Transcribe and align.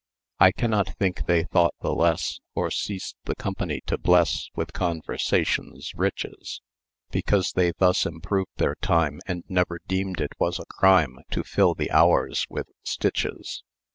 "I 0.39 0.51
cannot 0.51 0.95
think 0.97 1.27
they 1.27 1.43
thought 1.43 1.75
the 1.81 1.93
less, 1.93 2.39
Or 2.55 2.71
ceased 2.71 3.17
the 3.25 3.35
company 3.35 3.81
to 3.85 3.99
bless 3.99 4.49
With 4.55 4.73
conversation's 4.73 5.91
riches, 5.93 6.59
Because 7.11 7.51
they 7.51 7.71
thus 7.73 8.07
improved 8.07 8.57
their 8.57 8.73
time, 8.81 9.19
And 9.27 9.43
never 9.47 9.79
deemed 9.87 10.19
it 10.19 10.33
was 10.39 10.57
a 10.57 10.65
crime 10.65 11.19
To 11.29 11.43
fill 11.43 11.75
the 11.75 11.91
hours 11.91 12.47
with 12.49 12.65
stitches. 12.81 13.61